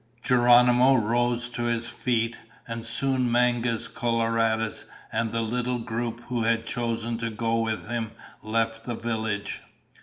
Geronimo 0.23 0.95
rose 0.95 1.47
to 1.49 1.65
his 1.65 1.87
feet 1.87 2.35
and 2.67 2.83
soon 2.83 3.31
Mangus 3.31 3.87
Coloradus 3.87 4.85
and 5.11 5.31
the 5.31 5.41
little 5.41 5.77
group 5.77 6.21
who 6.21 6.41
had 6.41 6.65
chosen 6.65 7.19
to 7.19 7.29
go 7.29 7.59
with 7.59 7.87
him 7.87 8.09
left 8.41 8.85
the 8.85 8.95
village. 8.95 9.61